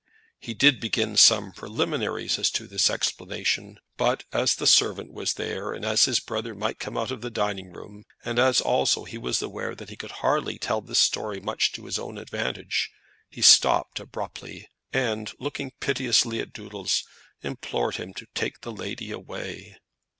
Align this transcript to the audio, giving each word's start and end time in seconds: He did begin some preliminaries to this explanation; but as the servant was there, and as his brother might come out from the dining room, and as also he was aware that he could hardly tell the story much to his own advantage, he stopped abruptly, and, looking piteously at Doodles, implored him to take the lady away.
He 0.39 0.55
did 0.55 0.79
begin 0.79 1.15
some 1.15 1.51
preliminaries 1.51 2.35
to 2.49 2.65
this 2.65 2.89
explanation; 2.89 3.77
but 3.97 4.23
as 4.33 4.55
the 4.55 4.65
servant 4.65 5.13
was 5.13 5.33
there, 5.35 5.73
and 5.73 5.85
as 5.85 6.05
his 6.05 6.19
brother 6.19 6.55
might 6.55 6.79
come 6.79 6.97
out 6.97 7.09
from 7.09 7.19
the 7.19 7.29
dining 7.29 7.71
room, 7.71 8.05
and 8.25 8.39
as 8.39 8.61
also 8.61 9.03
he 9.03 9.19
was 9.19 9.43
aware 9.43 9.75
that 9.75 9.89
he 9.91 9.95
could 9.95 10.09
hardly 10.25 10.57
tell 10.57 10.81
the 10.81 10.95
story 10.95 11.39
much 11.39 11.71
to 11.73 11.85
his 11.85 11.99
own 11.99 12.17
advantage, 12.17 12.89
he 13.29 13.43
stopped 13.43 13.99
abruptly, 13.99 14.67
and, 14.91 15.33
looking 15.37 15.69
piteously 15.79 16.39
at 16.39 16.51
Doodles, 16.51 17.03
implored 17.43 17.97
him 17.97 18.11
to 18.15 18.25
take 18.33 18.61
the 18.61 18.71
lady 18.71 19.11
away. 19.11 19.77